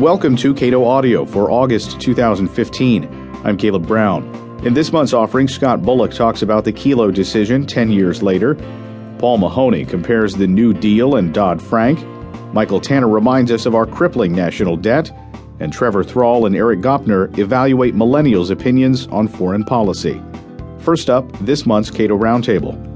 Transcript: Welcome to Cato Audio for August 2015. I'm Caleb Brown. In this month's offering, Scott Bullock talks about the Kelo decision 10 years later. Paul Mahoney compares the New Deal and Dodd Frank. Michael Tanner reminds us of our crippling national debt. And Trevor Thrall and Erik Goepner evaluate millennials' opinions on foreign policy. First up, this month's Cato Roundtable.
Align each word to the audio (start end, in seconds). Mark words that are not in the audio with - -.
Welcome 0.00 0.34
to 0.36 0.54
Cato 0.54 0.86
Audio 0.86 1.26
for 1.26 1.50
August 1.50 2.00
2015. 2.00 3.04
I'm 3.44 3.58
Caleb 3.58 3.86
Brown. 3.86 4.24
In 4.64 4.72
this 4.72 4.94
month's 4.94 5.12
offering, 5.12 5.46
Scott 5.46 5.82
Bullock 5.82 6.12
talks 6.12 6.40
about 6.40 6.64
the 6.64 6.72
Kelo 6.72 7.12
decision 7.12 7.66
10 7.66 7.90
years 7.90 8.22
later. 8.22 8.54
Paul 9.18 9.36
Mahoney 9.36 9.84
compares 9.84 10.34
the 10.34 10.46
New 10.46 10.72
Deal 10.72 11.16
and 11.16 11.34
Dodd 11.34 11.60
Frank. 11.60 12.02
Michael 12.54 12.80
Tanner 12.80 13.08
reminds 13.08 13.52
us 13.52 13.66
of 13.66 13.74
our 13.74 13.84
crippling 13.84 14.32
national 14.32 14.78
debt. 14.78 15.10
And 15.60 15.70
Trevor 15.70 16.02
Thrall 16.02 16.46
and 16.46 16.56
Erik 16.56 16.80
Goepner 16.80 17.36
evaluate 17.38 17.94
millennials' 17.94 18.50
opinions 18.50 19.06
on 19.08 19.28
foreign 19.28 19.64
policy. 19.64 20.18
First 20.78 21.10
up, 21.10 21.30
this 21.40 21.66
month's 21.66 21.90
Cato 21.90 22.16
Roundtable. 22.16 22.89